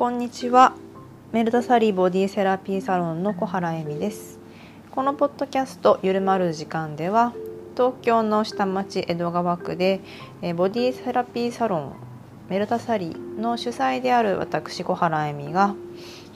[0.00, 0.72] こんにちは。
[1.30, 4.38] メルタサリーボディセラピーサロンの小原恵美です。
[4.92, 7.34] このポッドキャストゆるまる時間では
[7.76, 10.00] 東京の下町江戸川区で
[10.56, 11.92] ボディセラピーサロン
[12.48, 15.74] メルタサリーの主催である私小原恵美が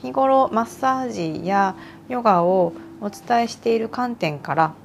[0.03, 1.75] 日頃マッサージや
[2.07, 4.75] ヨガをお伝えしている観点から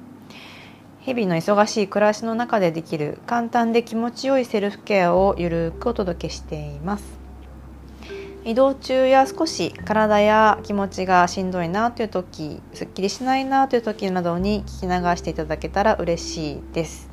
[1.01, 7.20] 日々の忙しい暮らしの中でできる簡単で気持ちよいセルフケアをゆるくお届けしています。
[8.43, 17.11] 移動中や少し体や気持ちがしんどいなという時すっきりしないなという時などに聞き流していただけたら嬉しいです。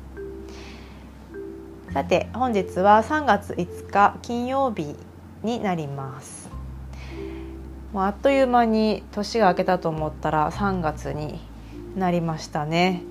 [1.93, 4.95] さて本日は3月5日金曜日
[5.43, 6.49] になります。
[7.93, 11.39] もうあっという間に年が明けたと思ったら3月に
[11.95, 13.03] なりましたね。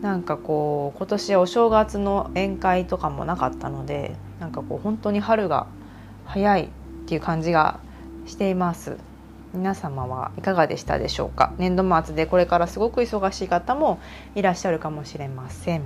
[0.00, 5.66] なんかこう今年はお正月の宴会とかもなかったのでなんかこう本当に春が
[6.24, 6.68] 早い
[7.08, 7.80] っていう感じが
[8.26, 8.98] しています。
[9.54, 11.54] 皆様はいかがでしたでしょうか？
[11.56, 13.98] 年度末でこれからすごく忙しい方も
[14.34, 15.84] いらっしゃるかもしれません。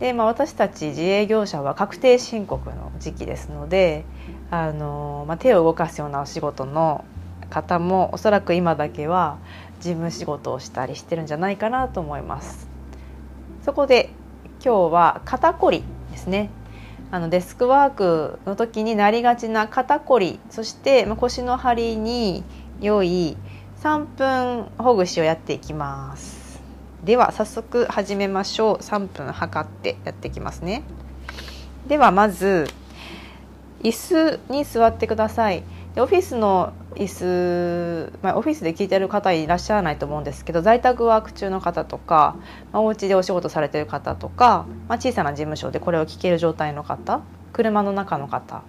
[0.00, 4.06] で、まあ、私たち自営業者は確定申告の時期ですので
[4.50, 7.04] あの、まあ、手を動かすようなお仕事の
[7.50, 9.36] 方もおそらく今だけは
[9.80, 12.70] 事務仕事をしたりしてるんじゃないかなと思います。
[13.66, 14.08] そこで
[14.64, 16.48] 今日は肩こりですね。
[17.12, 22.42] あのデスクワークの時になりがちな肩こりそして腰の張りに
[22.80, 23.36] 良い
[23.82, 26.62] 3分ほぐしをやっていきます。
[27.04, 28.76] では早速始めましょう。
[28.78, 30.84] 3分測ってやっていきますね。
[31.86, 32.66] ではまず
[33.82, 35.64] 椅子に座ってください。
[35.94, 42.36] でオフィスの椅子、まあ、オフィスで聞いてる方いらっしゃらないと思うんですけど在宅ワーク中の方とか、
[42.72, 47.22] まあ、お家でお仕事されてる方とか、まあ、小さな事務所でこれを聞ける状態の方
[47.52, 48.62] 車の中の方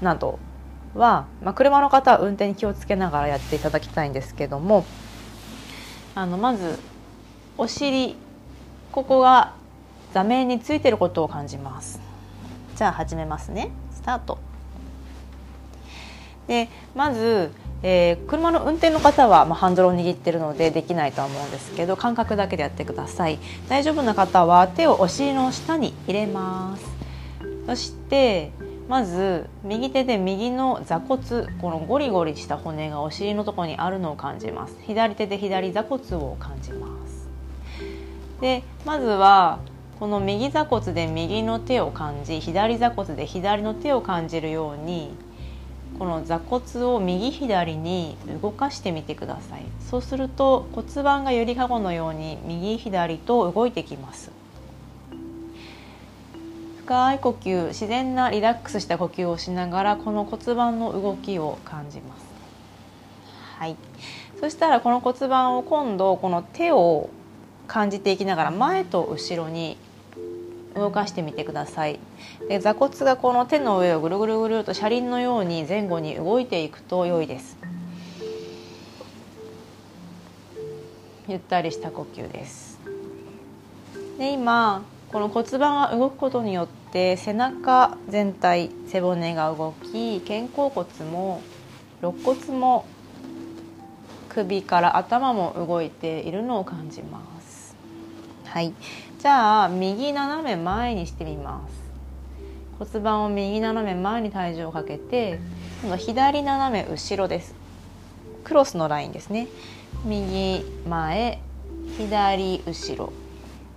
[0.00, 0.38] など
[0.94, 4.84] は、まあ、車の方は運転に気をつけながらやっていただきたいんですけども
[6.14, 6.78] あのまず
[7.58, 8.16] お尻
[8.92, 9.54] ここが
[10.12, 12.00] 座面についてることを感じます。
[12.74, 13.70] じゃあ始めますね。
[13.92, 14.49] スタート。
[16.50, 17.52] でまず、
[17.84, 23.38] えー、車の運転の方は、まあ、ハンドルを握ってるのでできないとは思うんですけど感覚だけでやってください。
[23.68, 26.84] 大丈夫な方は手をお尻の下に入れます。
[27.66, 28.50] そして
[28.88, 34.74] まず右手で右の座骨このゴリゴリした骨がお尻のところにあるのを感じます。
[34.88, 37.28] 左手で左座骨を感じます。
[38.40, 39.60] でまずは
[40.00, 45.14] この右座骨で右の手を感じ左座骨で左の手を感じるように
[46.00, 49.64] この座骨を右左に動かしてみてください。
[49.80, 54.30] そうすると骨盤がゆりかごのように右左と動いてきます。
[56.86, 62.24] 深い呼吸自然なリラックスした呼吸をしながらこの骨盤の動きを感じます。
[63.58, 63.76] はい。
[64.40, 67.10] そしたらこの骨盤を今度この手を
[67.66, 69.76] 感じていきながら前と後ろに
[70.74, 71.98] 動かしてみてください。
[72.48, 77.56] で座骨がこの手の上をぐるぐるぐると車輪のように前後に動いていくと良いです。
[81.28, 82.80] ゆったりした呼吸です。
[84.18, 84.82] で今
[85.12, 91.42] この骨盤が動くことによって背中全体背骨が動き肩甲骨も
[92.02, 92.84] 肋骨も
[94.28, 97.74] 首から頭も動いているのを感じます。
[98.44, 98.72] はい。
[99.20, 101.74] じゃあ右斜め前にしてみます。
[102.78, 105.38] 骨盤を右斜め前に体重をかけて
[105.82, 107.54] 今度左斜め後ろです。
[108.44, 109.48] クロスのラインですね。
[110.06, 111.38] 右前
[111.98, 113.12] 左後ろ。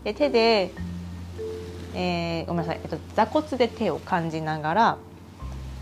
[0.06, 0.72] で手で、
[1.94, 4.98] えー、ごめんなさい、えっと、座骨で手を感じながら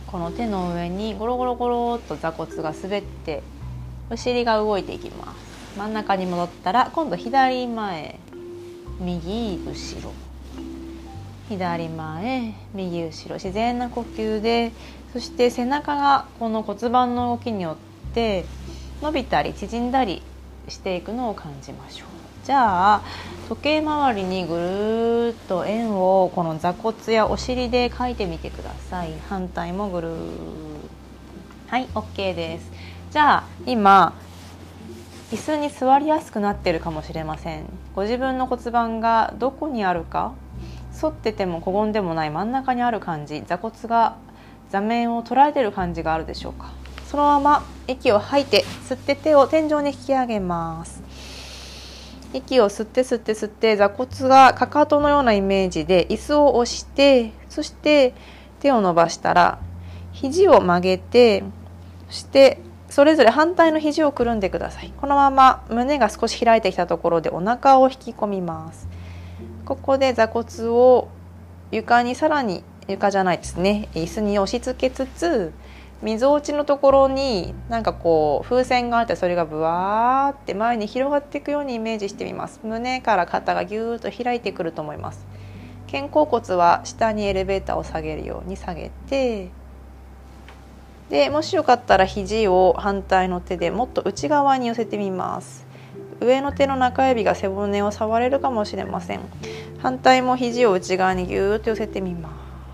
[0.07, 3.43] この手の上にゴロゴロゴロっと座骨が滑って
[4.09, 5.77] お尻が動いていきます。
[5.77, 8.20] 真ん中に戻ったら今度左前。
[9.01, 10.13] 右後ろ。
[11.49, 13.35] 左前右後ろ。
[13.35, 14.71] 自然な呼吸で
[15.11, 18.45] そして背中がこの骨盤の動きによって
[19.01, 20.21] 伸びたり縮んだり
[20.69, 22.07] していくのを感じましょう。
[22.45, 23.01] じゃあ
[23.49, 29.13] 時計回りにぐるっと円をこの座骨やお尻で描いてみてください。
[29.29, 30.15] 反対もぐる
[31.67, 32.71] はい OK です。
[33.11, 34.13] じゃあ今
[35.31, 37.65] 椅子に座りやすくなってるかもしれません。
[37.95, 40.33] ご自分の骨盤がどこにあるか
[40.99, 44.17] 反っててもこごんでもない真ん中にある感じ座骨が
[44.69, 46.71] 座面を捉えてる感じがあるでしょうか。
[47.05, 51.03] そのまま息を吐いて吸って手を天井に引き上げます。
[52.33, 58.13] 息を吸って吸って吸って座骨がかかとのようなイメージで椅子を押してそして
[58.61, 59.59] 手を伸ばしたら
[60.13, 61.43] 肘を曲げて
[62.07, 62.59] そして
[62.91, 64.91] それぞれ反対の肘をくるんでください。
[64.99, 68.89] このまま胸が少し開いてきたところでお腹を引き込みます。
[69.63, 71.07] ここで座骨を
[71.71, 73.87] 床にさらに床じゃないですね。
[73.93, 75.53] 椅子に押し付けつつ
[76.01, 82.59] みぞおちのところになんかこう風船があってそれがブワーって前に広がっていくようにイメージしてみます。
[82.61, 85.25] 胸から肩がぎゅーっと開いてくると思います。
[85.89, 89.49] 肩甲骨は下にエレベーターを下げるように下げて
[91.11, 95.65] でもしよかったら肘を反対の手でもっと内側に寄せてみます。
[96.21, 99.19] 上の手の中指が背骨を触れるかもしれません。
[99.79, 102.29] 反対も肘を内側にぎゅーっと寄せてみま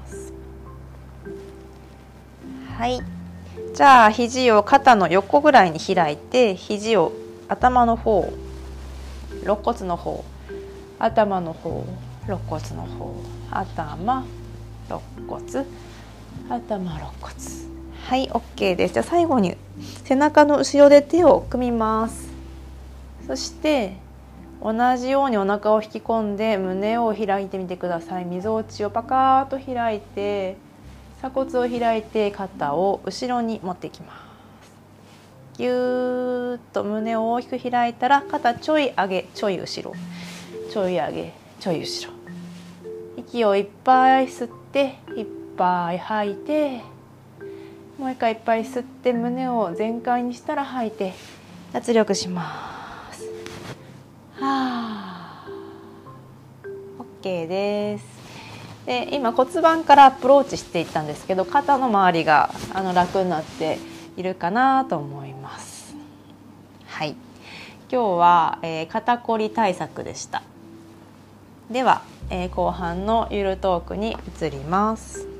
[0.05, 0.33] す。
[2.77, 3.01] はい。
[3.73, 7.13] じゃあ肘を肩の横ぐらいに開いて肘を
[7.47, 8.31] 頭の方
[9.41, 10.23] 肋骨の方
[10.99, 11.87] 頭の方
[12.27, 13.15] 肋骨の方
[13.49, 14.25] 頭
[14.89, 15.65] 肋骨
[16.49, 17.76] 頭肋骨。
[18.07, 18.93] はい OK です。
[18.93, 19.57] じゃあ最後に
[20.05, 22.29] 背中の後ろで手を組みます。
[23.27, 23.97] そして
[24.63, 28.23] 同じようにお腹を引き込んで胸を開いてみてください。
[28.23, 30.55] みぞおちをパカーッと開いて
[31.17, 34.13] 鎖骨を開いて肩を後ろに持っていきま
[35.53, 35.57] す。
[35.57, 39.93] ぎゅーっと胸を大きく開いたら肩ちょい上げちょい後ろ。
[40.71, 42.13] ちょい上げちょい後ろ。
[43.17, 45.25] 息をいっぱい吸っていっ
[45.57, 46.83] ぱい吐いて
[47.97, 51.13] もう一回いっぱい吸って胸を全開にしたら吐いて
[51.73, 53.23] 脱力します。
[54.33, 55.47] はあ。
[57.21, 58.05] OK です。
[58.85, 63.79] で今骨盤からアプローチしていったんですけど肩の周りがあの楽になって
[64.15, 65.95] いるかなと思います。
[66.85, 67.15] はい。
[67.91, 70.43] 今日は、えー、肩こり対策でした。
[71.71, 75.36] では、えー、後半のゆるトークに移ります。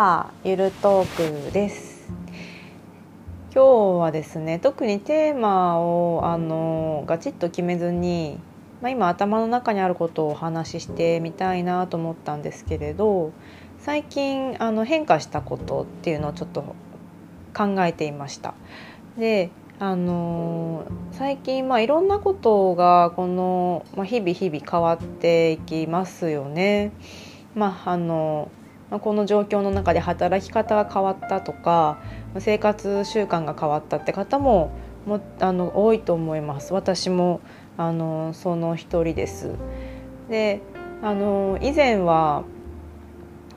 [0.00, 2.08] はゆるトークです
[3.52, 8.38] 今日はですね特にテーマをあのガチッと決めずに、
[8.80, 13.32] まあ、今頭の中にあることをお話ししてみたいなと思ったんですけれど
[13.80, 16.62] 最近あの変化したことっていうのをちょっと
[17.52, 18.54] 考えていました。
[19.18, 26.92] であの最近、まあ、いろんなことがこの、まあ、日々日々変わっていきますよね。
[27.56, 28.48] まあ、あの
[28.90, 31.98] この状況の中で働き方が変わったとか
[32.38, 34.70] 生活習慣が変わったって方も
[35.06, 36.72] もあの多いと思います。
[36.74, 37.40] 私も
[37.76, 39.54] あのその一人です。
[40.28, 40.60] で
[41.02, 42.44] あの以前は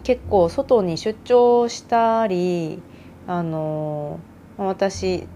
[0.03, 2.81] 結構外に出張したり
[3.27, 4.19] あの
[4.57, 5.27] 私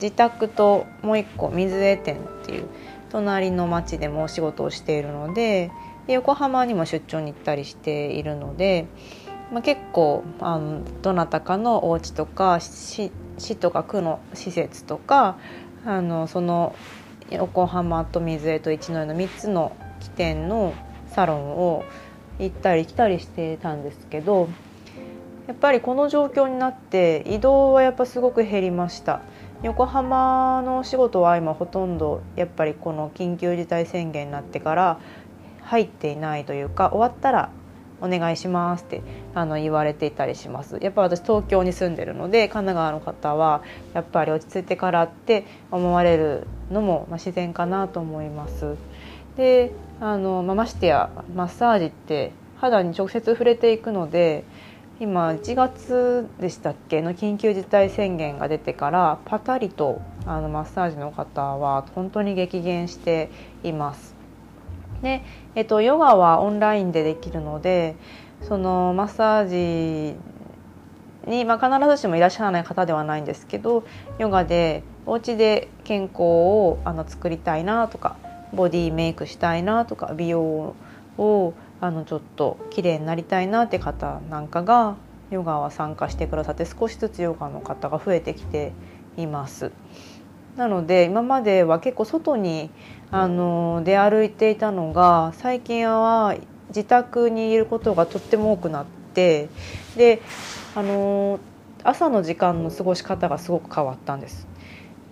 [0.00, 2.64] 自宅ともう一個水江店っていう
[3.10, 5.70] 隣の町でもお仕事をしているので
[6.08, 8.86] 横浜にも出張に行ったりしているので
[9.52, 15.38] まあ、結構あのどなたかのお家とか市市とか区の施設とか
[15.84, 16.74] あのその
[17.30, 20.74] 横浜と水江と一之江の3つの起点の
[21.08, 21.84] サロンを
[22.38, 24.48] 行ったり来たりしてたんですけど
[25.46, 29.20] やっぱりこの状況になって移動はやっぱすごく減りました。
[29.62, 35.00] 横浜のお仕事は今ほとんどやっぱりこの緊急事態宣言になってから
[35.62, 37.50] 入っていないというか終わったら
[38.00, 39.02] お願いしますって
[39.34, 40.78] あの言われていたりします。
[40.80, 43.62] やっぱ私東京に住んでるので神奈川の方は
[43.94, 48.76] やっぱり落ち着いてからって思われるのも、まあ、自然かなと思います。
[49.36, 54.44] であの、まあ、ましてやマッサージって肌に直接触れていくので
[55.00, 57.02] 今1月でしたっけ？
[57.02, 63.28] の緊急事態宣言が出てからパタリとあのマッサージの方は本当に激減して
[63.64, 64.13] います。
[65.04, 65.22] で、
[65.54, 67.94] えっと、ヨガはオンラインでできるので
[68.42, 70.16] そのマッサージ
[71.30, 73.84] に、まあ、必ずしもいらっしゃらない方ではないんですけど
[74.18, 78.16] ヨガでお家で健康をあの作りたいなとか
[78.52, 80.74] ボディメイクしたいなとか美容
[81.18, 84.96] をあのちょっと綺麗になりたいなって方なんかが
[85.30, 88.72] ヨガは参加してくださって少しずつヨガの方が増えてきて
[89.16, 89.70] います。
[90.56, 92.70] なので今までは結構外に
[93.14, 96.34] あの出歩いていたのが最近は
[96.70, 99.48] 自宅にいることがとっても多くなって
[99.96, 100.20] で
[100.74, 101.38] あの
[101.84, 104.48] 朝の時間の過ごし方がすごく変わったんです。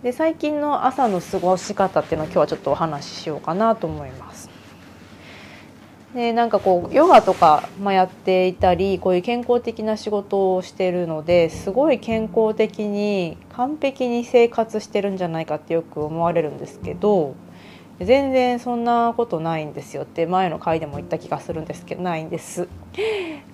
[0.03, 4.51] で最近の朝の過ごし方っていうのを今日はちょっとお話ししようかなと思います。
[6.13, 17.37] でなんかこうヨガとか、ま、やっていたりこういう健康的な仕事をしてるのですごい健康的に完璧に生活してるんじゃないかってよく思われるんですけど
[18.05, 22.69] 全然そんなことないんですよって前の回でも言った気がするんですけどないんです。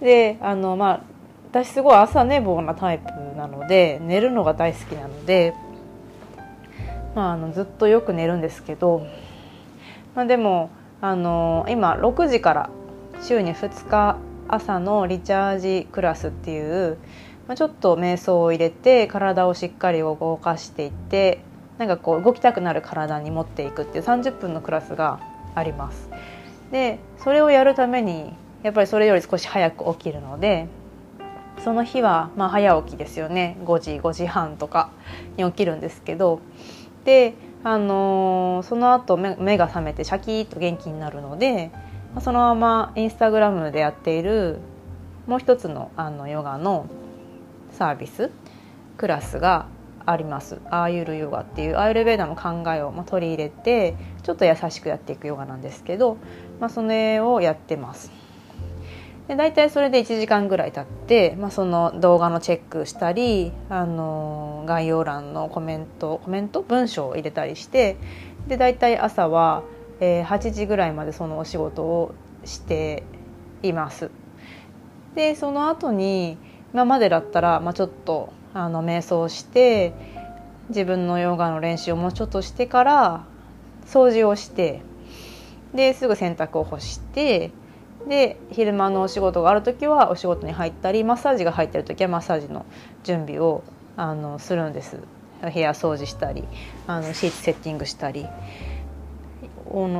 [0.00, 1.00] であのまあ
[1.50, 5.54] 私すごい朝寝坊なタイプなので寝るのが大好きなので、
[7.14, 9.06] まあ、あのずっとよく寝るんですけど、
[10.14, 12.70] まあ、でもあの今6時から
[13.22, 16.98] 週に2日朝のリチャージクラスっていう、
[17.46, 21.40] まあ、ちょっと瞑想を入れて体をしっかり動かしていって
[21.78, 25.20] なんかこう動きたくなる体に持っていくっていう30分のクラスが
[25.54, 26.10] あります。
[26.70, 30.66] でそれをやるためにやっぱりそれより少し早く起きるので
[31.64, 34.90] その日はまあ早起きですよね5時5時半とか
[35.36, 36.40] に起きるんですけど
[37.04, 41.70] であのー、その後目目が覚めてシャキッと元気になるので
[42.20, 44.58] そのままインスタグラムでやっている
[45.26, 46.86] もう一つのあのヨガの
[47.72, 48.30] サービス
[48.96, 49.66] クラスが
[50.10, 56.16] ありますアーユルヨガっていうアーユルベーダの考えを取り入れてちょっと優しくやっていくヨガなんですけど、
[56.60, 58.10] まあ、それをやってます。
[59.28, 66.62] で大体それで1時間ぐらい経って、まあ、その動画のチェックしたり、あの概要欄のコメントコメント？
[66.62, 67.98] 文章を入れたりして
[68.48, 69.62] で大体朝は、
[70.00, 72.14] え、8時ぐらいまでそのお仕事を
[72.46, 73.02] して
[73.62, 74.10] います。
[75.14, 76.38] でその後に
[76.72, 79.92] 今までだったら、まあ、ちょっとあの瞑想して
[80.68, 83.24] 自分のヨガの練習をもうちょっとしてから
[83.86, 84.82] 掃除をして
[85.74, 87.50] ですぐ洗濯を干して
[88.06, 92.64] で昼間のお仕事がある時はお仕事に入ったりマッサージが入ってる時はマッサージの
[93.04, 93.62] 準備を
[93.96, 94.98] あのするんです
[95.42, 96.44] 部屋掃除したり
[96.86, 98.26] あのシーツセッティングしたり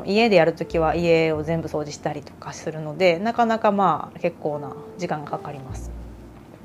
[0.07, 5.98] 家でやる時は家を全部掃除したりとかするのでなかなかまあ結構な時間がかかります。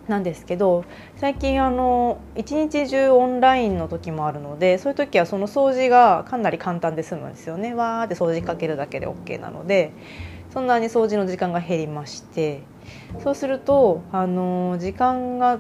[0.08, 0.84] なんですけど
[1.16, 9.94] 最近あの一日中オンラインの時もあるのでそういう時はその掃除がかなり簡単で済むんですよねわーって掃除かけるだけで OK なので
[10.54, 12.64] そんなに掃除の時間が減りまして
[13.24, 15.60] そうするとあの時間が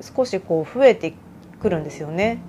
[0.00, 1.12] 少しこう増えて
[1.60, 2.42] くるんですよね。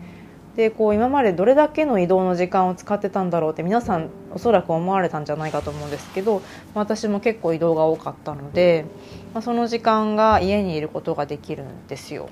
[0.56, 6.42] でこう今までどれだけの移動の時間を使ってたんだろうって皆さんおそらく思われたんじゃないかと思うんですけど
[6.74, 8.86] 私も結構移動が多かったので、
[9.34, 12.30] まあ、その時間が家にいることができるんですよ。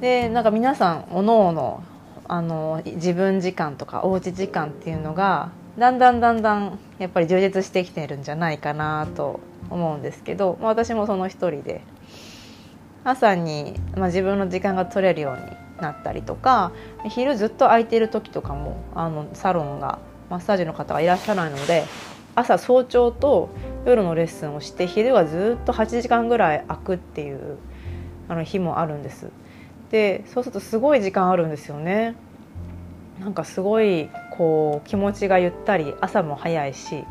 [0.00, 1.82] でなんか皆さんおのおの
[2.26, 11.82] あの自分時間とかおうち時間っていうのがだんだんだんだんやっぱり充実してきてるんじゃないかなと思うんですけど、まあ、私もその一人で
[13.02, 16.72] 朝に、まあ、自分の時間が取れるようになったりとか
[17.08, 19.98] 昼ずっと空いてる時とかもあのサロンが
[20.30, 21.84] マッサージの方がいらっしゃらないので
[22.34, 23.50] 朝早朝と
[23.84, 27.58] 夜のレッスンをして昼はずっと8時間ぐらい空くっていう
[28.28, 29.30] あの日もあるんです。
[29.90, 32.16] でそうするとすごい時間あるんですよね。
[33.20, 37.04] なんかすごいこう気持ちがゆったり朝も早いし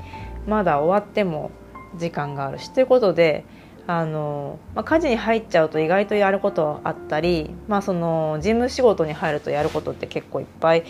[0.45, 1.51] まだ終わっても
[1.97, 2.69] 時間があるし。
[2.69, 3.45] ということで
[3.85, 10.83] あの、まあ、家事に入っちゃうと意外とやることあったり、まあ、その事務仕事に入るとやることって結構いっぱい、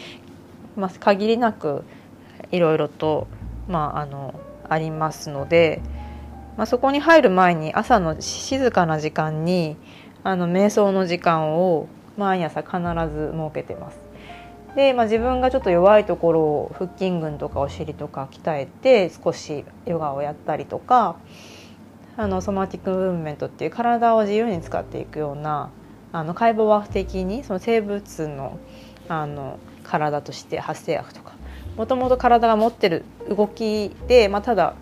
[0.75, 1.83] まあ、限りなく
[2.51, 3.27] いろいろと、
[3.67, 5.81] まあ、あのありますので、
[6.57, 9.75] まあ、そこに入る前に朝の静かな時間に
[10.23, 12.77] あの瞑想の時間を毎朝必
[13.11, 13.97] ず設けてます。
[14.75, 21.17] で、まあ、自分がちょっと弱いところを腹筋群とかお尻とか鍛えて少しヨガをやったりとか
[22.15, 25.69] あの somatic movement っていう体を自由に使っていくような
[26.11, 28.59] あの解剖学的にその生物の
[29.09, 31.33] あの体として発生学とか
[31.75, 34.75] もともと体が持ってる動きで、まあ、ただ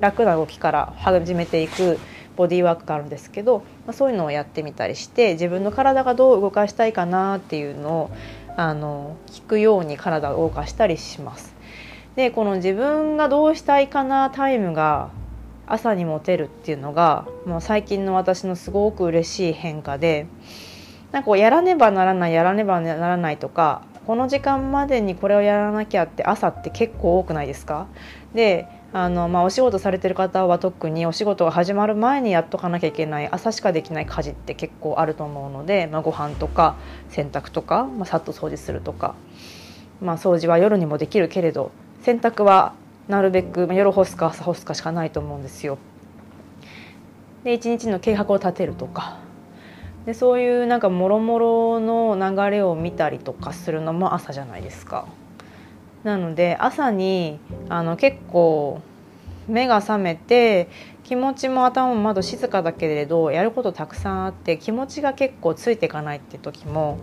[0.00, 1.98] 楽な動きから始めていく
[2.36, 8.10] ボディーワークがあるんですけど、まあ、そういうのをやってみたりして自分の体がどう動かしたいかなっていうのを
[8.56, 11.54] あの聞くように体を動かしたりします。
[12.16, 15.10] でこの自分がどうしたいかなタイムが
[15.72, 20.26] 朝に持てるっていうのがもう最近の私のすごく嬉しい変化で
[21.12, 27.86] なんかこうやらねばならないやらねばならないとかこの時間までにこれをやらなきゃって朝って結構多くないですか？
[28.34, 36.76] であの、まあ、お仕事されてる方は特にお仕事が始まる前にやっとかなきゃいけない朝しかできない家事って結構あると思うので、まあ、ご飯とか
[37.08, 39.14] 洗濯とか、まあ、さっと掃除するとか、
[40.02, 41.70] まあ、掃除は夜にもできるけれど
[42.02, 42.74] 洗濯は
[43.08, 45.78] なるべく夜干すか朝干すかしかないと思うんですよ。
[47.44, 49.18] で一日の計画を立てるとか
[50.06, 55.06] でそういうなんかもろもろの流れを見たりとかするのも朝じゃないですか。
[56.04, 58.80] なので朝にあの結構
[59.48, 60.68] 目が覚めて
[61.04, 66.98] 気持ちも頭もまだ静かだけれどやることたくさんあって気持ちが結構ついていかないって時も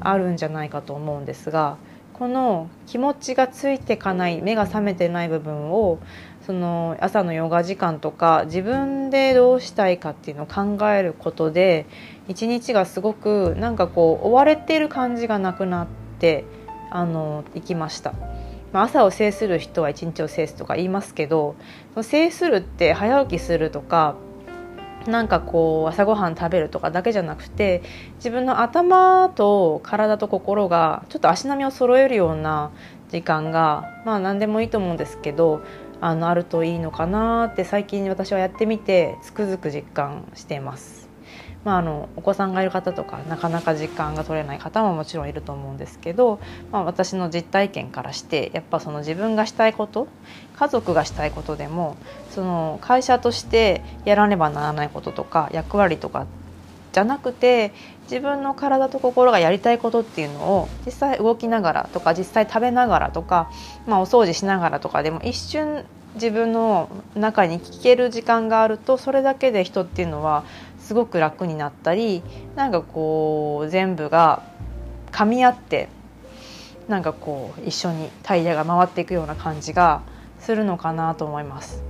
[0.00, 1.76] あるんじゃないかと思うんですが
[2.14, 5.98] この気持ちがついてかない目が覚めてない部分を
[6.46, 11.86] その朝のヨガ時間とか自分でどうしたいかっていうのを考えることで
[12.28, 15.86] 一日がすごくなんかこう追われてる感じがなくなっ
[16.20, 16.44] て
[16.90, 18.14] あの行きました。
[18.72, 21.54] ま、朝を制する人は一日を制すとか言いますけど
[22.02, 24.16] 制するって早起きするとか
[25.06, 27.82] なんかこう朝ごはん食べるとかだけじゃなくて
[28.16, 32.70] 自分の頭と体と心がちょっと足並みを揃えるような
[33.10, 35.62] 時間がまあ何でもいいと思うんですけど
[36.00, 41.03] あのあるといいのかなって最近私はやってみてつくづく実感しています。
[41.64, 46.38] まあ、あのお子さんがいる方とかなかなか時間が取れない方ももちろんいると思うんですけど、
[46.70, 50.06] まあ、私の実体験からしてやっぱその自分がしたいこと
[50.56, 51.96] 家族がしたいことでも
[52.30, 56.26] その会社としてやらねばならないこととか役割とか
[56.92, 57.72] じゃなくて
[58.04, 63.50] 自分の体と心がやりたいことっていうのを実際動きながらとか実際食べながらとか、
[63.86, 70.44] まあ、お掃除しながらとかでも一瞬自分の中に聞ける時間があるとそれだけで人っていうのは
[70.84, 72.22] すごく楽になったり
[72.56, 74.42] なんかこう全部が
[75.12, 75.88] 噛み合って
[76.88, 80.02] なんかこう一緒にタイヤが回っていくような感じが
[80.38, 81.82] するのかなと思います。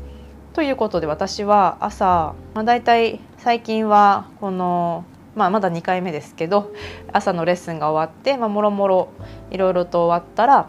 [0.53, 6.73] ということで私は朝、まあ、大体最近はこの、まあ、まだ2回目ですけど
[7.13, 9.09] 朝のレッスンが終わって、ま、もろもろ
[9.51, 10.69] いろいろと終わったら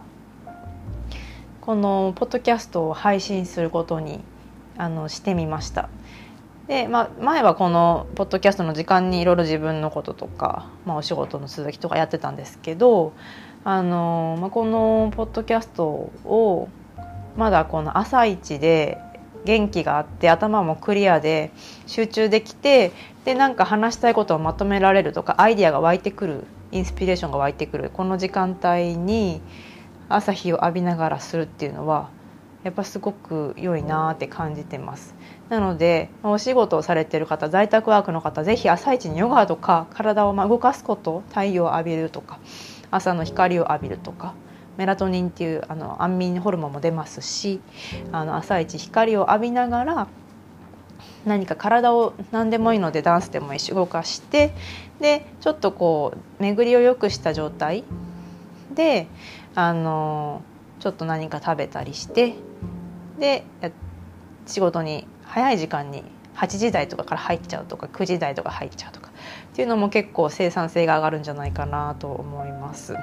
[1.62, 4.22] このポッドキャストを配信することに
[4.78, 5.90] あのしてみました。
[6.68, 13.14] で、まあ、前はこのポッドキャストの時間にいろいろ自分のこととか、まあ、お仕事の続きとかやってたんですけど
[13.64, 16.70] あの、まあ、このポッドキャストを
[17.38, 18.98] まだこの朝一で
[19.46, 21.52] 元気があって頭もクリアで
[21.86, 22.92] 集中できて
[23.26, 29.42] でなんか話したいことをまとめられるとかアイディアが湧いてくるインスピレーションが湧いてくるこの時間帯に
[30.10, 32.10] 朝日を浴びながらするっていうのは
[32.64, 35.15] やっぱすごく良いなって感じてます。
[35.50, 42.40] なのでお仕事をされてる方在宅ワークの方ぜひ朝一にヨガとか体を動かすこと太陽を浴びるとか
[42.90, 44.34] 朝の光を浴びるとか
[44.78, 47.62] メラトニンっていうあの安眠ホルモンも出ますし
[48.12, 50.08] あの朝一光を浴びながら
[51.26, 54.54] 何か体を何でもいいのでダンスでもいいし動かして
[55.00, 57.84] でちょっとこう巡りを良くした状態
[58.74, 59.08] で
[59.54, 60.42] あの
[60.80, 62.36] ちょっと何か食べたりして
[63.20, 63.46] で
[64.46, 66.02] 仕事に早い時間に
[66.36, 69.10] 8時台とかから入っちゃうとか9時台とか入っちゃうとか
[69.52, 72.96] っていうのも結構生産性が上がるんじゃないかなと思います。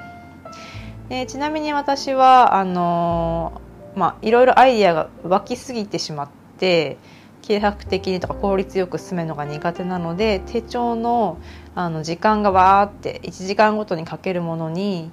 [1.09, 3.61] でちなみに私はあの
[3.95, 6.97] まあいろいろアイディアが湧きすぎてしまって
[7.43, 11.37] 計画的にとか効率よく進めるのが苦手なので手帳の
[11.75, 15.11] あの時間がわーって1時間ごとにかけるものに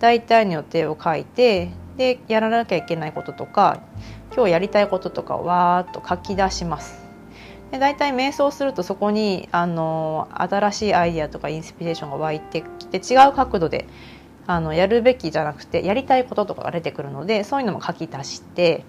[0.00, 3.80] 大体の予定を書いてでやらなきゃいけないこととか
[4.38, 7.04] 今日やりたいこととかをわーっと書き出します。
[7.72, 13.88] で大体瞑想するとそこにあの新しいアイデアとかインスピレーションが湧いてきて違う角度で
[14.46, 18.84] あのやるべきじゃなくてやりたいこととかが出てくるのでそういうのも書き出して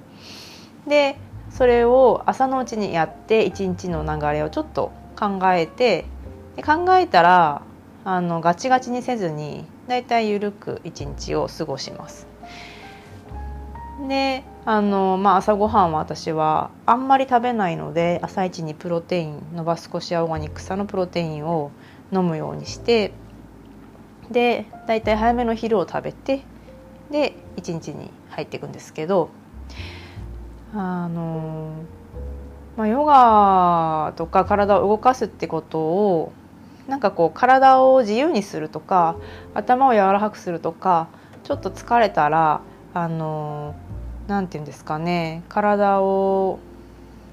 [0.87, 1.17] で
[1.49, 6.05] それを朝のうちにやって一日の流れをちょっと考えて
[6.57, 7.63] で考えたら
[8.05, 12.27] あのガチガチにせずにだいたい緩く一日を過ごします。
[14.07, 21.71] であの、まあ、朝ごはんは私はあんまり食べないので朝一にプロテインノバスコシアオーガニックさのプロテインを
[22.11, 23.13] 飲むようにして
[24.31, 26.43] で大体早めの昼を食べて
[27.09, 29.29] で一日に入っていくんですけど
[30.73, 31.71] あの、
[32.77, 36.31] まあ、ヨガとか体を動かすってことを
[36.87, 39.15] なんかこう体を自由にするとか
[39.53, 41.07] 頭を柔らかくするとか
[41.43, 42.61] ちょっと疲れたら
[42.93, 43.75] あの
[44.29, 46.59] 何て言うんですかね体を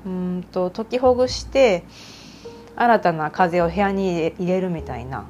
[0.06, 1.84] うんと解きほぐして
[2.74, 5.26] 新たな風を部屋に入れるみたいな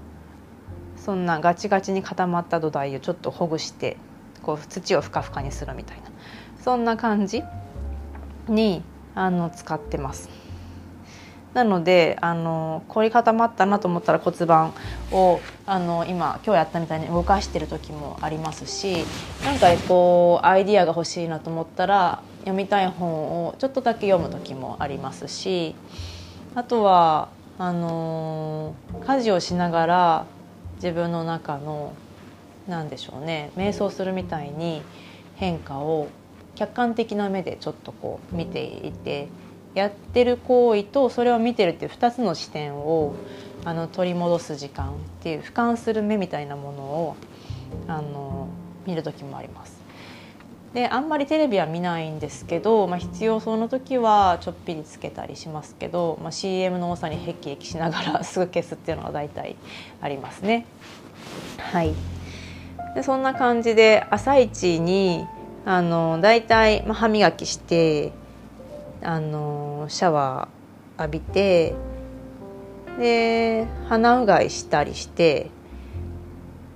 [0.96, 3.96] そんなガチガチに固まった土台をちょっとほぐして
[4.42, 6.04] こう土をふかふかにするみたいな
[6.62, 7.42] そんな感じ
[8.48, 8.82] に
[9.14, 10.45] あの使ってます。
[11.56, 14.74] なのであの凝り固まったなと思ったら骨盤
[15.10, 19.06] をあの今今日やったみたいに動かしてる時もありますし
[19.42, 25.74] なんかこうアイディアが欲しいなと思ったら読みたい本をちょっとだけ読む時もありますし
[26.54, 28.74] あとはあの
[29.06, 30.26] 家事をしながら
[30.74, 31.94] 自分の中の
[32.68, 34.82] 何でしょうね瞑想するみたいに
[35.36, 36.08] 変化を
[36.54, 39.28] 客観的な目でちょっとこう見ていて
[39.76, 43.14] やってる行為とそれを見てるっていう2つの視点を
[43.62, 47.16] あの取り戻す時間っていう俯瞰する目みたいなものを
[47.86, 48.48] あの
[48.86, 49.76] 見る時もあります。
[50.72, 59.56] であんまりテレビは見ないんですけど、まあ、必要そうな時はちょっぴりつけたりしますけど、まあ、CM の多さにへきへきしながら すぐ消すっていうのが大体
[60.00, 60.64] ありますね。
[61.58, 61.92] はい
[62.94, 65.26] でそんな感じで朝一に
[65.66, 68.12] あの大体、まあ、歯磨きして
[69.06, 71.74] あのシャワー浴びて
[72.98, 75.52] で鼻うがいしたりして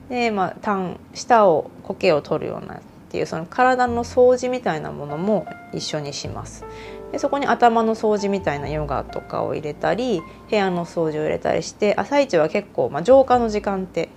[0.08, 6.64] で、まあ、舌を苔を取るようなっていうその体の掃除みたいなものも一緒にします
[7.10, 14.08] でそこに頭の掃除みたいなヨガとかを入れたり部屋の掃除を入れたりして朝一は結構、まあ、浄化の時間って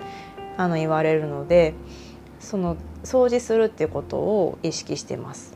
[0.58, 1.74] あの言われるので
[2.40, 5.53] その掃除するっていうことを意識してます。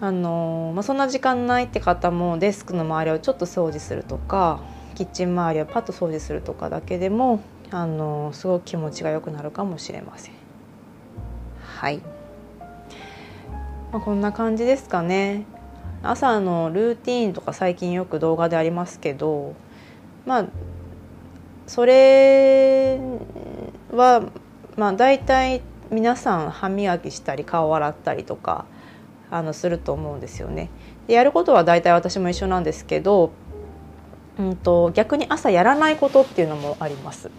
[0.00, 4.60] あのまあ、そんな時間ないって方もデスクの周りをちょっと掃除するとか
[4.94, 10.34] キッチン周りをパッと掃除するとかだけでもあのすごく気持ちが良くなるかもしれません。
[11.60, 11.98] はい、
[13.92, 15.44] まあ、こんな感じですかね。
[16.02, 19.56] 朝のルーティンとか最近よく動画でありますけど
[20.26, 20.44] まあ
[21.66, 23.00] それ
[23.92, 24.22] は
[24.76, 28.64] まあ大体皆さん歯磨きしたり顔洗ったりとか
[29.30, 30.70] あのすると思うんですよね。
[31.06, 33.30] でやることは大体私も一緒なんですけど、
[34.38, 37.30] うんと、逆に朝やらないことっていうのもあります。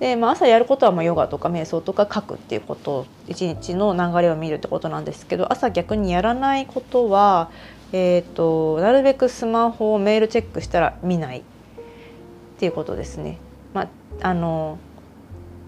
[0.00, 7.50] で、まあ、朝やることはまあヨガとか瞑想とか書くっていうこと一日の流れを見るってことなんですけど朝逆にやらないことは、
[7.92, 11.42] えーと、となるべくスマホをメールチェックしたら見ないっ
[12.58, 13.38] ていうことですね。
[13.74, 13.88] まあ、
[14.28, 14.78] あの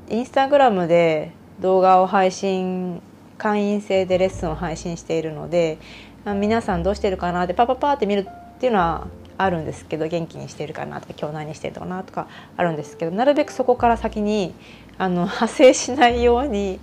[0.08, 3.02] インスタグラムで動画を配信
[3.42, 5.78] 会員制でレッスンを配信しているので
[6.24, 14.54] 皆さんどうしてるかなってパパパって見るっていうのはあるんですけど元気にしてるかなとか今日何してるかなとかあるんですけどなるべくそこから先に
[14.96, 16.78] あの派生しないように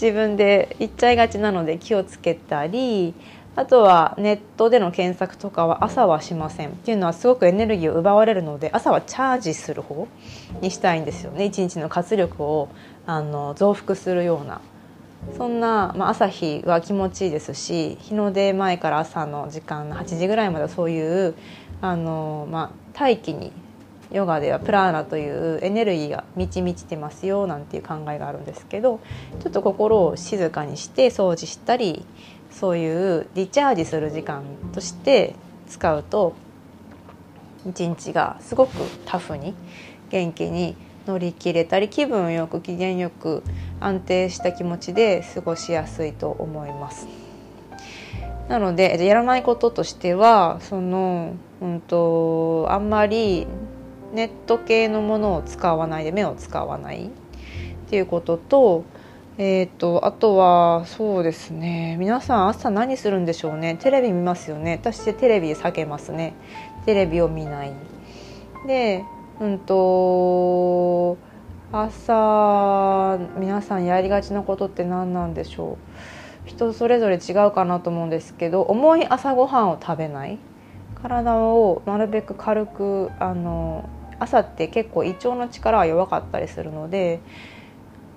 [0.00, 3.12] 自分で言っちゃいがちなので気をつけたり
[3.54, 6.68] あとはネットでの検索とかは朝はしません。
[6.68, 10.06] っていうのはすごくエネルギーを奪われるので朝はチャージする方
[10.62, 11.44] にしたいんですよね。
[11.44, 12.68] 一日の活力を
[13.04, 14.60] あの増幅するような。
[15.36, 21.34] そんな、まあ、朝日は気持ちいいですし日の出前から朝の時間の8時ぐらいまでそういう
[21.80, 23.52] あの、まあ、大気に
[24.10, 29.00] ヨガではプラーナというエネルギーが満ち満ちてますよなんていう考えがあるんですけど
[29.40, 32.04] ちょっと心を静かにして掃除したり
[32.50, 35.34] そういうリチャージする時間として
[35.68, 36.34] 使うと
[37.68, 38.72] 一日がすごく
[39.04, 39.54] タフに
[40.08, 40.74] 元気に
[41.08, 43.42] 乗り切れたり気分よく機嫌よく
[43.80, 47.08] 安定した気持ちで過ごしやすいと思います。
[48.48, 53.46] なのでやらないこととしてはその、うんと、あんまり
[54.14, 57.10] ネット系のものを使わないで目を使わないっ
[57.90, 58.84] ていうことと
[59.40, 63.78] えーと、あとはそうですね皆さん朝何するんでしょうね？
[63.80, 64.80] テレビ見ますよね？
[64.82, 66.34] 私テレビ避けますね。
[66.86, 67.72] テレビを見ない。
[68.66, 69.04] で
[69.40, 71.16] うんと
[71.70, 75.78] 朝皆さんやりがちなことって何なんでしょ
[76.46, 76.48] う？
[76.48, 80.38] 人それぞれ違うかなと思うんですけど重い朝ごはんを食べない。
[81.00, 87.20] 体をなるべく軽くあの朝って結構胃腸の力は弱かったりするので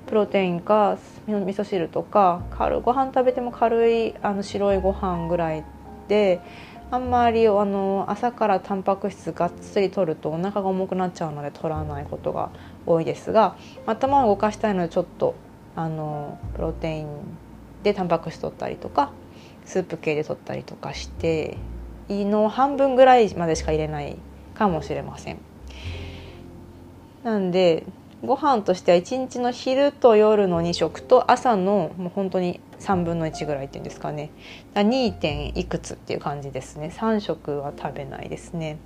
[0.08, 5.64] プロテインか味噌汁とか軽ご飯食べても軽いあの白いご飯ぐらい
[6.08, 6.42] で
[6.92, 12.52] あんまりあの朝からタンパク質がっつり取るとお腹が重くなっちゃうので取らないことが
[12.86, 15.34] 多いですが頭を動かしたいのでちょっと
[15.78, 17.08] あのプロテイン
[17.84, 19.14] でタンパク質取ったりとか
[19.64, 21.58] スープ系で取ったりとかして
[22.10, 24.18] 胃の半分ぐらいまでしか入れない
[24.54, 25.38] かもしれません。
[27.24, 27.86] なんで
[28.24, 34.32] ご飯としては1日の昼と夜の2食と朝のもう本当に3分の1ぐらいっていうんですかね
[34.76, 35.14] 2.
[35.14, 38.78] 点いくつっていう感じですね3食は食べないですね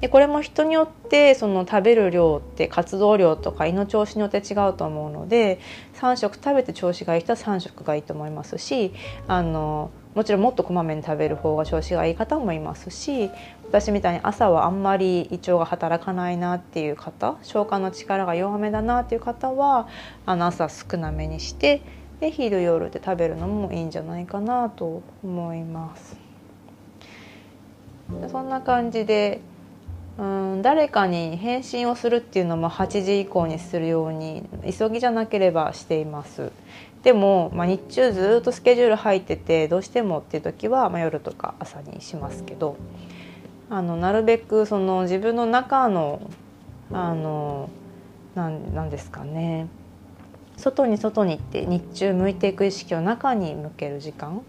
[0.00, 5.60] でこれも人によってその食べる量って活動量とか胃の調子によって違うと思うので
[5.94, 8.92] 3食食べて調子がいい人は3食がいいと思いますし
[9.26, 13.30] あのもちろんもっとこまめに食べる方が調子がいい方もいますし
[13.68, 19.88] 私みたいに朝はあんまり胃腸が働かないなっていう方消化の力が弱めだなっていう方は
[20.26, 21.82] あの朝少なめにして
[22.20, 26.16] で昼夜で食べるのもいいんじゃないかなと思います。
[28.30, 29.40] そんな感じで
[30.18, 30.22] う
[30.56, 34.42] ん誰かに返信をするっていうのも8時以降にするように
[34.78, 36.50] 急ぎじゃなければしています
[37.04, 42.76] でも、まあ、日中ずっとスケジュール入っててどうしてもっていう時は、まあ、夜とか朝にしますけど
[43.70, 46.20] あのなるべくその自分の中の
[46.90, 47.70] あの
[48.34, 49.68] なんなんですかね
[50.58, 54.40] 外に外にって日中向いていく意識を中に向ける時間っ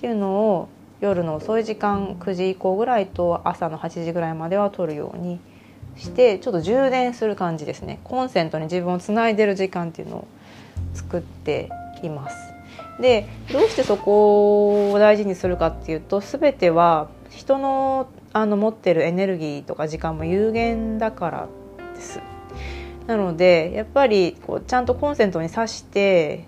[0.00, 0.68] ていうのを
[1.00, 5.38] 夜の遅い時間9時以降ぐらいと朝の8時ぐらいまでは取るように
[5.96, 10.28] してちょっと充電する感じですねコンセントに自分をつないでる時間っていうのを
[10.94, 11.70] 作って
[12.02, 12.36] います。
[13.00, 21.48] でどうしてそこを大事にするかっていうと全ては人のあの持ってるエネルギーとか時間も有限だから
[21.94, 22.20] です。
[23.10, 26.44] なのでやっぱりこうちゃんとコンセントに挿して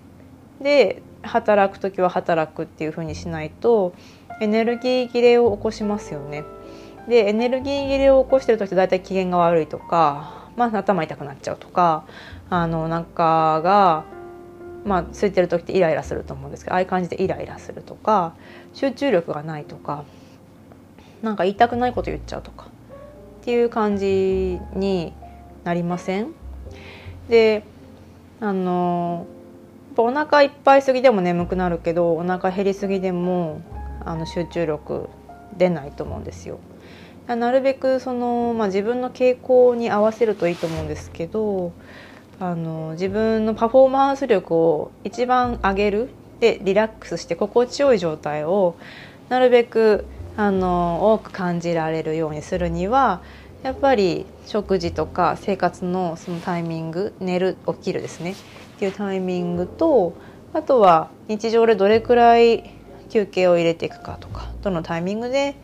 [0.61, 3.93] で働く時は働くっていう風にしないと
[4.39, 6.45] エネルギー切れを起こしますよね。
[7.09, 12.05] でエネルギー切れを起こしてる時って大体機嫌が悪いとか、まあ、頭痛くなっちゃうとか
[12.49, 14.05] あの中が、
[14.85, 18.35] まあ、空いてる時ってイライラすると思うんですけどああいう感じでイライラするとか
[18.73, 20.05] 集中力がないとか
[21.21, 22.67] なんか言いたくないこと言っちゃうとか
[23.41, 25.11] っていう感じに
[25.65, 26.33] なりません？
[27.29, 27.63] で
[28.39, 29.25] あの
[29.95, 33.61] お腹いっぱいすぎでも眠くなるけどお腹減りすぎでも
[34.05, 35.09] あの集中力
[35.57, 36.59] 出ないと思うんですよ。
[37.27, 41.71] なるべくその、まあ、自分の傾向に合わせるといいと思うんですけど
[42.37, 46.09] あの自分のパフォーマンス力を一番上げる
[46.41, 48.75] でリラックスして心地よい状態を
[49.29, 50.05] なるべく
[50.35, 53.21] あの多く感じられるようにするには
[53.63, 58.31] やっぱり食事とか生活のそのタイミング寝る起きるですね。
[58.31, 58.35] っ
[58.77, 60.13] ていうタイミングと
[60.53, 62.69] あとは日常でどれくらい
[63.09, 65.55] 休憩を入れていくかとかどのタイミングで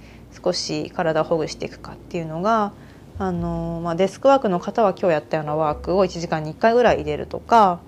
[0.44, 2.72] 少し体をほぐしていくかっていうのが
[3.18, 7.82] あの、まあ、デスクワークの方は今日やったようなワークを1時間に1回ぐらい入れるとか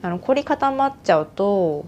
[0.00, 1.84] あの凝り固まっちゃうと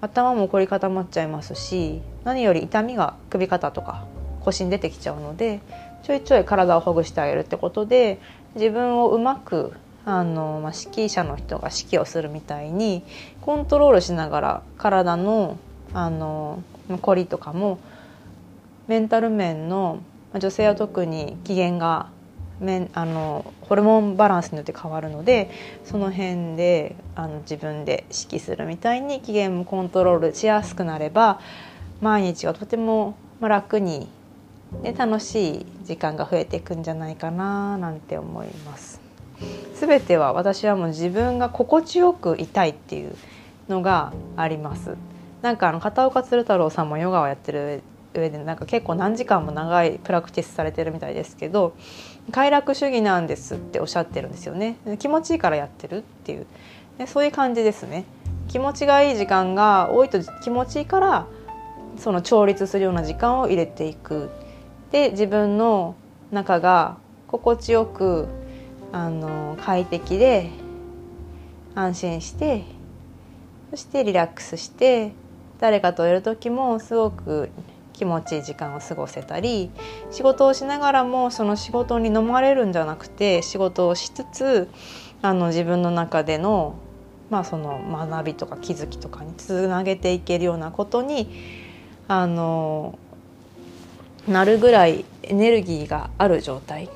[0.00, 4.06] 頭も凝り固まっちゃいますし何より痛みが首肩とか
[4.40, 5.60] 腰に出てきちゃうので
[6.02, 8.18] ちょいちょい体をほぐしてあげるってことで
[8.54, 9.72] 自分をうまく
[10.04, 13.02] あの、まあ、指揮者の人が指揮をするみたいに
[13.40, 15.58] コントロールしながら体の
[15.92, 16.62] あの
[17.02, 17.78] 凝りとかも
[18.86, 20.00] メンタル面の
[20.34, 22.08] 女性は特に機嫌が
[22.92, 25.50] あのホルモンバランスによって変わるので
[25.84, 31.40] その辺であの自分で指揮するみたいに機嫌もコントロールしやすくなれば
[32.00, 34.08] 毎日がとても楽に
[34.82, 39.00] で楽しい時間が増えていくんじゃないかななんて思います。
[39.74, 43.14] 全ては私はもう自分が心地よくいたいっていう
[43.68, 44.96] のがあります。
[45.42, 47.82] なんかあの片岡鶴太郎さんもヨガをやってる
[48.14, 51.74] 上でなんか結構何時間も長いプラクティスされてるみたいですけど
[52.32, 56.46] 快楽主義なんですっておっしゃってるんですよね気持ちいいからやってるっていう
[56.98, 58.04] でそういう感じですね
[58.48, 61.26] 気持ちがいい時間が多いと気持ちいいから
[61.96, 64.30] その調律するような時間を入れていく
[64.92, 65.94] で自分の
[66.30, 66.98] 中が
[67.28, 68.28] 心地よく
[68.92, 70.50] あの快適で
[71.74, 72.64] 安心して
[73.70, 75.12] そしてリラックスして
[75.60, 77.50] 誰かといる時もすごく
[77.92, 79.70] 気持ちいい時間を過ごせたり
[80.10, 84.68] 仕事をしながらもその仕事に飲まれるんじゃなくて仕事をしつつ
[85.22, 86.76] あの自分の中での,、
[87.28, 91.30] まあその学びとか気づきとかにつなげていけるようなことに
[92.08, 92.98] あの
[94.28, 96.88] なるぐらいエネルギーがある状態。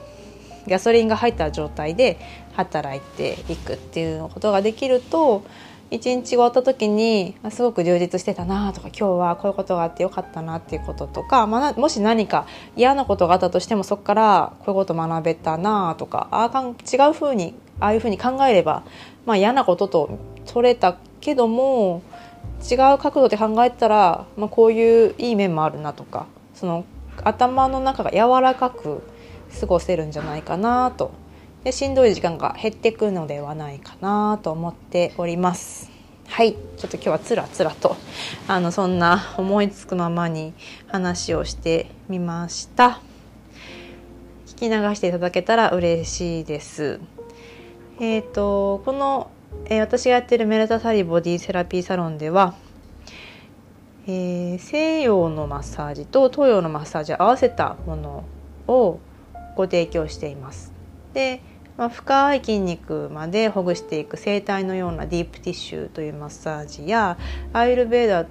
[0.68, 2.18] ガソリンが入った状態で
[2.54, 5.44] 働いていくっていうことができると
[5.90, 18.82] 一日終わった時にすごく充実してたなとか今日はこういうことがあってよかったなっていうこととか、まあ、もし何か嫌なことがあったとしてもそこからこういうこと学べたなとかああ違うふうにああいうふうに考えれば、
[19.26, 22.02] まあ、嫌なことと取れたけども
[22.68, 26.84] 違う角度で考えたら、まあ、こういういい面もあるなとかその
[27.22, 29.02] 頭の中が柔らかく
[29.60, 31.12] 過ごせるんじゃないかなと。
[31.64, 35.90] でしんどい時間が減ってくるのではないかなと思っております。
[36.26, 36.52] はい。
[36.52, 37.96] ちょっと今日はつらつらと
[38.48, 40.52] あのそんな思いつくままに
[40.88, 43.00] 話をしてみました。
[44.46, 47.00] 聞き流していただけたら嬉しいです。
[48.00, 49.30] えっ、ー、とこの、
[49.66, 52.54] えー、私がやってるメルタサリボディセラピーサロンでは
[54.06, 58.24] えー、西洋のマッサージと東洋のマッサージを合わせたもの
[58.66, 59.00] を
[59.56, 60.72] ご提供しています。
[61.14, 61.40] で、
[61.78, 67.16] まあ、深い筋肉までほぐしていく整体のようなディープティッシュというマッサージや
[67.52, 68.26] アイルベーダ、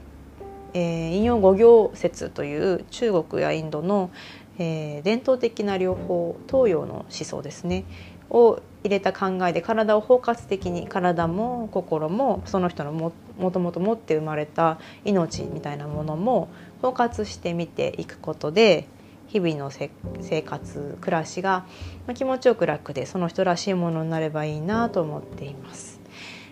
[0.74, 4.12] えー、陰陽五行説という中国やインドの、
[4.60, 7.86] えー、伝統的な療法東洋の思想ですね
[8.30, 16.50] を入れた考えで体を包括的に体も心もその人のももともと持って生まれた命みたいなものも
[16.82, 18.88] 包括して見ていくことで
[19.28, 21.66] 日々の生活暮らしが
[22.14, 26.00] 気持ちよく楽でその人らしいものになればいいなと思っています。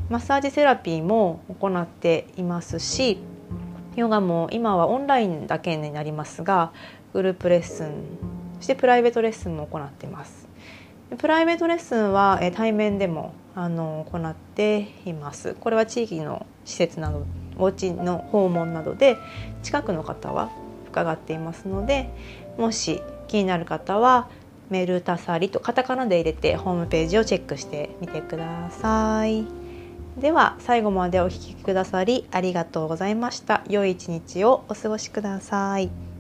[0.10, 3.20] マッサージセラピーも行っていますし
[3.96, 6.74] ヨガも今はオンラインだけになりますが
[7.14, 7.94] グループレッスン
[8.58, 10.48] そしてプライベートレッスンも行っています。
[11.18, 15.56] プライベートレッスンは対面でもあの行っています。
[15.60, 17.26] これは地域の施設など
[17.58, 19.18] お家の訪問などで
[19.64, 20.50] 近くの方は
[20.90, 22.10] 伺っていますので
[22.58, 24.30] もし気になる方は
[24.70, 29.46] メルタサリとカタカナで入れてホームページをチェックしてみてください。
[30.18, 33.64] では最後までお聴きくださりありがとうございました。
[33.68, 36.11] 良い一日をお過ごしください。